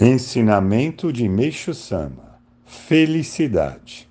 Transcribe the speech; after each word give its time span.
Ensinamento 0.00 1.12
de 1.12 1.28
Meixo 1.28 1.74
Sama: 1.74 2.38
Felicidade. 2.64 4.08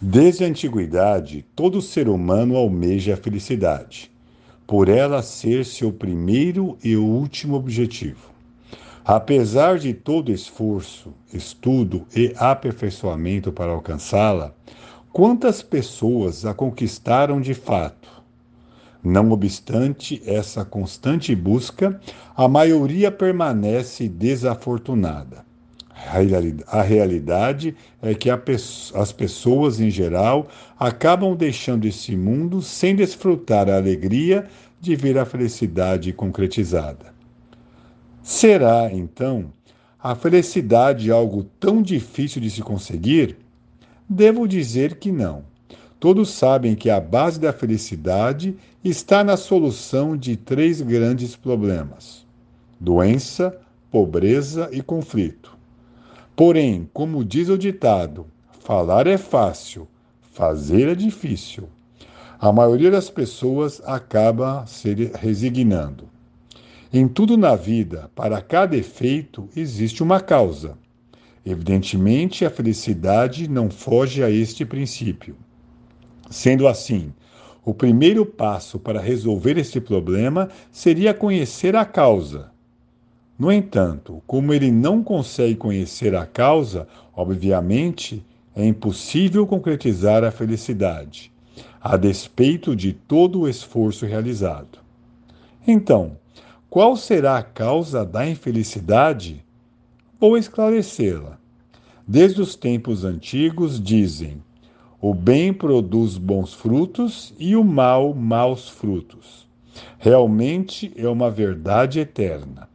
Desde 0.00 0.44
a 0.44 0.46
antiguidade, 0.46 1.44
todo 1.56 1.82
ser 1.82 2.08
humano 2.08 2.56
almeja 2.56 3.14
a 3.14 3.16
felicidade, 3.16 4.12
por 4.64 4.88
ela 4.88 5.20
ser 5.20 5.64
seu 5.64 5.92
primeiro 5.92 6.78
e 6.84 6.94
último 6.94 7.56
objetivo. 7.56 8.30
Apesar 9.04 9.80
de 9.80 9.92
todo 9.92 10.30
esforço, 10.30 11.12
estudo 11.34 12.06
e 12.14 12.32
aperfeiçoamento 12.36 13.50
para 13.50 13.72
alcançá-la, 13.72 14.54
quantas 15.12 15.62
pessoas 15.62 16.46
a 16.46 16.54
conquistaram 16.54 17.40
de 17.40 17.54
fato? 17.54 18.17
Não 19.02 19.30
obstante 19.30 20.20
essa 20.26 20.64
constante 20.64 21.34
busca, 21.34 22.00
a 22.36 22.48
maioria 22.48 23.10
permanece 23.10 24.08
desafortunada. 24.08 25.46
A 26.66 26.82
realidade 26.82 27.74
é 28.00 28.14
que 28.14 28.30
as 28.30 29.12
pessoas, 29.12 29.80
em 29.80 29.90
geral, 29.90 30.48
acabam 30.78 31.34
deixando 31.36 31.86
esse 31.86 32.16
mundo 32.16 32.62
sem 32.62 32.94
desfrutar 32.94 33.68
a 33.68 33.76
alegria 33.76 34.46
de 34.80 34.94
ver 34.94 35.18
a 35.18 35.24
felicidade 35.24 36.12
concretizada. 36.12 37.12
Será, 38.22 38.90
então, 38.92 39.52
a 40.00 40.14
felicidade 40.14 41.10
algo 41.10 41.42
tão 41.58 41.82
difícil 41.82 42.40
de 42.40 42.50
se 42.50 42.62
conseguir? 42.62 43.36
Devo 44.08 44.46
dizer 44.46 44.96
que 44.96 45.10
não. 45.10 45.42
Todos 46.00 46.30
sabem 46.30 46.76
que 46.76 46.88
a 46.90 47.00
base 47.00 47.40
da 47.40 47.52
felicidade 47.52 48.56
está 48.84 49.24
na 49.24 49.36
solução 49.36 50.16
de 50.16 50.36
três 50.36 50.80
grandes 50.80 51.34
problemas: 51.34 52.24
doença, 52.78 53.58
pobreza 53.90 54.68
e 54.70 54.80
conflito. 54.80 55.56
Porém, 56.36 56.88
como 56.92 57.24
diz 57.24 57.48
o 57.48 57.58
ditado, 57.58 58.26
falar 58.60 59.08
é 59.08 59.18
fácil, 59.18 59.88
fazer 60.32 60.88
é 60.88 60.94
difícil. 60.94 61.68
A 62.38 62.52
maioria 62.52 62.92
das 62.92 63.10
pessoas 63.10 63.82
acaba 63.84 64.64
se 64.66 65.10
resignando. 65.18 66.08
Em 66.92 67.08
tudo 67.08 67.36
na 67.36 67.56
vida, 67.56 68.08
para 68.14 68.40
cada 68.40 68.76
efeito, 68.76 69.48
existe 69.56 70.00
uma 70.00 70.20
causa. 70.20 70.78
Evidentemente, 71.44 72.44
a 72.44 72.50
felicidade 72.50 73.48
não 73.48 73.68
foge 73.68 74.22
a 74.22 74.30
este 74.30 74.64
princípio. 74.64 75.36
Sendo 76.30 76.68
assim, 76.68 77.12
o 77.64 77.72
primeiro 77.72 78.24
passo 78.24 78.78
para 78.78 79.00
resolver 79.00 79.58
este 79.58 79.80
problema 79.80 80.48
seria 80.70 81.14
conhecer 81.14 81.74
a 81.76 81.84
causa. 81.84 82.50
No 83.38 83.52
entanto, 83.52 84.22
como 84.26 84.52
ele 84.52 84.70
não 84.70 85.02
consegue 85.02 85.54
conhecer 85.54 86.14
a 86.14 86.26
causa, 86.26 86.88
obviamente 87.14 88.24
é 88.54 88.66
impossível 88.66 89.46
concretizar 89.46 90.24
a 90.24 90.30
felicidade, 90.30 91.30
a 91.80 91.96
despeito 91.96 92.74
de 92.74 92.92
todo 92.92 93.40
o 93.40 93.48
esforço 93.48 94.04
realizado. 94.04 94.80
Então, 95.66 96.16
qual 96.68 96.96
será 96.96 97.38
a 97.38 97.42
causa 97.42 98.04
da 98.04 98.28
infelicidade? 98.28 99.44
Vou 100.18 100.36
esclarecê-la. 100.36 101.38
Desde 102.06 102.40
os 102.40 102.56
tempos 102.56 103.04
antigos 103.04 103.80
dizem: 103.80 104.42
o 105.00 105.14
bem 105.14 105.52
produz 105.52 106.18
bons 106.18 106.52
frutos 106.52 107.32
e 107.38 107.54
o 107.54 107.62
mal, 107.62 108.12
maus 108.12 108.68
frutos. 108.68 109.46
Realmente 109.96 110.92
é 110.96 111.08
uma 111.08 111.30
verdade 111.30 112.00
eterna. 112.00 112.68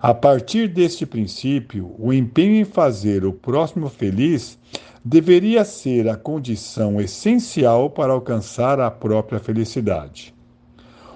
A 0.00 0.12
partir 0.12 0.66
deste 0.66 1.06
princípio, 1.06 1.94
o 1.96 2.12
empenho 2.12 2.56
em 2.56 2.64
fazer 2.64 3.24
o 3.24 3.32
próximo 3.32 3.88
feliz 3.88 4.58
deveria 5.04 5.64
ser 5.64 6.08
a 6.08 6.16
condição 6.16 7.00
essencial 7.00 7.88
para 7.88 8.12
alcançar 8.12 8.80
a 8.80 8.90
própria 8.90 9.38
felicidade. 9.38 10.34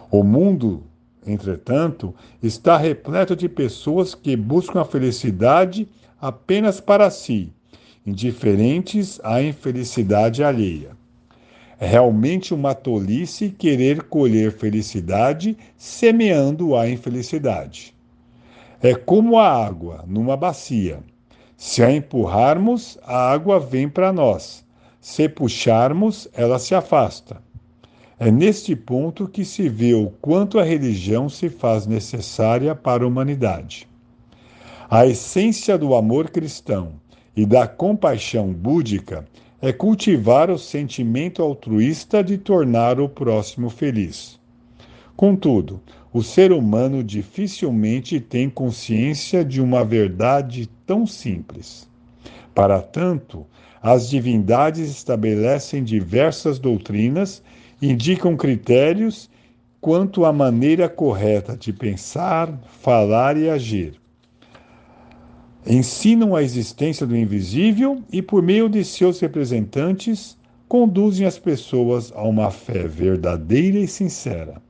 O 0.08 0.22
mundo, 0.22 0.84
entretanto, 1.26 2.14
está 2.40 2.76
repleto 2.76 3.34
de 3.34 3.48
pessoas 3.48 4.14
que 4.14 4.36
buscam 4.36 4.80
a 4.82 4.84
felicidade 4.84 5.88
apenas 6.20 6.80
para 6.80 7.10
si 7.10 7.52
indiferentes 8.08 9.20
à 9.22 9.42
infelicidade 9.42 10.42
alheia. 10.42 10.96
É 11.78 11.86
realmente 11.86 12.54
uma 12.54 12.74
tolice 12.74 13.50
querer 13.50 14.02
colher 14.04 14.50
felicidade 14.50 15.56
semeando 15.76 16.74
a 16.74 16.88
infelicidade. 16.88 17.94
É 18.82 18.94
como 18.94 19.38
a 19.38 19.48
água 19.48 20.04
numa 20.06 20.36
bacia. 20.36 21.00
Se 21.56 21.82
a 21.82 21.92
empurrarmos, 21.92 22.98
a 23.04 23.30
água 23.30 23.60
vem 23.60 23.88
para 23.88 24.12
nós. 24.12 24.64
Se 25.00 25.28
puxarmos, 25.28 26.28
ela 26.32 26.58
se 26.58 26.74
afasta. 26.74 27.42
É 28.18 28.30
neste 28.30 28.74
ponto 28.74 29.28
que 29.28 29.44
se 29.44 29.68
vê 29.68 29.94
o 29.94 30.10
quanto 30.20 30.58
a 30.58 30.64
religião 30.64 31.28
se 31.28 31.48
faz 31.48 31.86
necessária 31.86 32.74
para 32.74 33.04
a 33.04 33.06
humanidade. 33.06 33.88
A 34.90 35.06
essência 35.06 35.76
do 35.76 35.94
amor 35.94 36.30
cristão 36.30 36.94
e 37.38 37.46
da 37.46 37.68
compaixão 37.68 38.52
búdica 38.52 39.24
é 39.62 39.72
cultivar 39.72 40.50
o 40.50 40.58
sentimento 40.58 41.40
altruísta 41.40 42.20
de 42.20 42.36
tornar 42.36 42.98
o 42.98 43.08
próximo 43.08 43.70
feliz. 43.70 44.40
Contudo, 45.16 45.80
o 46.12 46.20
ser 46.20 46.50
humano 46.50 47.00
dificilmente 47.04 48.18
tem 48.18 48.50
consciência 48.50 49.44
de 49.44 49.62
uma 49.62 49.84
verdade 49.84 50.68
tão 50.84 51.06
simples. 51.06 51.88
Para 52.52 52.82
tanto, 52.82 53.46
as 53.80 54.10
divindades 54.10 54.90
estabelecem 54.90 55.84
diversas 55.84 56.58
doutrinas, 56.58 57.40
indicam 57.80 58.36
critérios 58.36 59.30
quanto 59.80 60.24
à 60.24 60.32
maneira 60.32 60.88
correta 60.88 61.56
de 61.56 61.72
pensar, 61.72 62.52
falar 62.80 63.36
e 63.36 63.48
agir 63.48 63.94
ensinam 65.66 66.34
a 66.34 66.42
existência 66.42 67.06
do 67.06 67.16
invisível 67.16 68.02
e, 68.12 68.22
por 68.22 68.42
meio 68.42 68.68
de 68.68 68.84
seus 68.84 69.20
representantes, 69.20 70.36
conduzem 70.68 71.26
as 71.26 71.38
pessoas 71.38 72.12
a 72.14 72.22
uma 72.22 72.50
fé 72.50 72.86
verdadeira 72.86 73.78
e 73.78 73.88
sincera. 73.88 74.60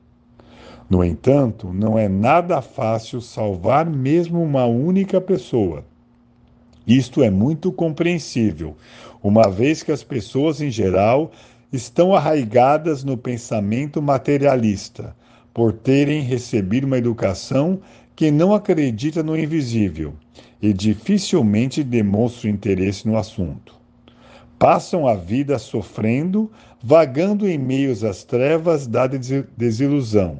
No 0.89 1.03
entanto, 1.03 1.71
não 1.71 1.99
é 1.99 2.09
nada 2.09 2.61
fácil 2.61 3.21
salvar 3.21 3.85
mesmo 3.85 4.41
uma 4.41 4.65
única 4.65 5.21
pessoa. 5.21 5.85
Isto 6.87 7.21
é 7.21 7.29
muito 7.29 7.71
compreensível, 7.71 8.75
uma 9.21 9.47
vez 9.49 9.83
que 9.83 9.91
as 9.91 10.03
pessoas 10.03 10.59
em 10.61 10.71
geral 10.71 11.31
estão 11.71 12.15
arraigadas 12.15 13.03
no 13.03 13.15
pensamento 13.15 14.01
materialista, 14.01 15.15
por 15.53 15.73
terem 15.73 16.21
recebido 16.21 16.85
uma 16.85 16.97
educação 16.97 17.79
que 18.19 18.31
não 18.31 18.53
acredita 18.53 19.23
no 19.23 19.39
invisível 19.39 20.13
e 20.61 20.73
dificilmente 20.73 21.81
demonstram 21.81 22.51
interesse 22.51 23.07
no 23.07 23.15
assunto. 23.15 23.73
Passam 24.59 25.07
a 25.07 25.15
vida 25.15 25.57
sofrendo, 25.57 26.51
vagando 26.83 27.47
em 27.47 27.57
meios 27.57 28.03
às 28.03 28.25
trevas 28.25 28.87
da 28.87 29.07
desilusão, 29.07 30.39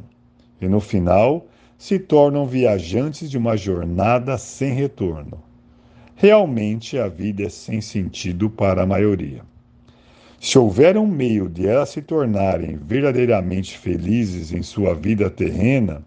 e 0.59 0.67
no 0.67 0.81
final 0.81 1.47
se 1.77 1.97
tornam 1.97 2.45
viajantes 2.45 3.31
de 3.31 3.37
uma 3.37 3.55
jornada 3.55 4.37
sem 4.37 4.73
retorno. 4.73 5.41
Realmente 6.17 6.99
a 6.99 7.07
vida 7.07 7.43
é 7.43 7.49
sem 7.49 7.79
sentido 7.79 8.49
para 8.49 8.83
a 8.83 8.85
maioria. 8.85 9.41
Se 10.37 10.59
houver 10.59 10.97
um 10.97 11.07
meio 11.07 11.47
de 11.47 11.65
elas 11.65 11.91
se 11.91 12.01
tornarem 12.01 12.75
verdadeiramente 12.75 13.77
felizes 13.77 14.51
em 14.51 14.61
sua 14.61 14.93
vida 14.93 15.29
terrena, 15.29 16.03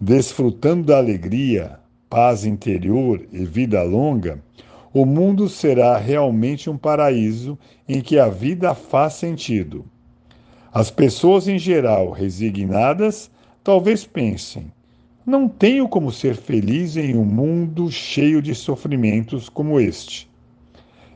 desfrutando 0.00 0.86
da 0.86 0.96
alegria, 0.96 1.78
paz 2.08 2.46
interior 2.46 3.20
e 3.30 3.44
vida 3.44 3.82
longa, 3.82 4.42
o 4.94 5.04
mundo 5.04 5.46
será 5.46 5.98
realmente 5.98 6.70
um 6.70 6.76
paraíso 6.76 7.58
em 7.86 8.00
que 8.00 8.18
a 8.18 8.28
vida 8.28 8.74
faz 8.74 9.12
sentido. 9.14 9.84
As 10.72 10.90
pessoas 10.90 11.46
em 11.46 11.58
geral 11.58 12.10
resignadas 12.12 13.30
talvez 13.62 14.06
pensem: 14.06 14.72
não 15.26 15.46
tenho 15.46 15.86
como 15.86 16.10
ser 16.10 16.34
feliz 16.34 16.96
em 16.96 17.14
um 17.14 17.24
mundo 17.24 17.90
cheio 17.90 18.40
de 18.40 18.54
sofrimentos 18.54 19.50
como 19.50 19.78
este. 19.78 20.30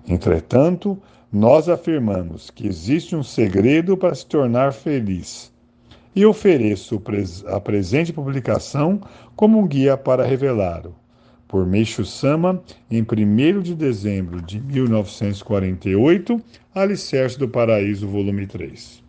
Entretanto, 0.06 0.98
nós 1.32 1.70
afirmamos 1.70 2.50
que 2.50 2.66
existe 2.66 3.16
um 3.16 3.22
segredo 3.22 3.96
para 3.96 4.14
se 4.14 4.26
tornar 4.26 4.74
feliz 4.74 5.53
e 6.14 6.24
ofereço 6.24 7.02
a 7.46 7.60
presente 7.60 8.12
publicação 8.12 9.00
como 9.36 9.58
um 9.58 9.66
guia 9.66 9.96
para 9.96 10.24
revelá-lo. 10.24 10.94
Por 11.46 11.66
Meixo 11.66 12.04
Sama, 12.04 12.62
em 12.90 13.02
1 13.02 13.60
de 13.60 13.74
dezembro 13.74 14.40
de 14.42 14.60
1948, 14.60 16.40
Alicerce 16.74 17.38
do 17.38 17.48
Paraíso, 17.48 18.08
volume 18.08 18.46
3. 18.46 19.03